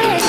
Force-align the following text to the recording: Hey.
Hey. 0.00 0.27